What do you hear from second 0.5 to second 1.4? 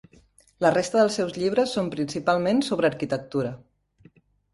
La resta dels seus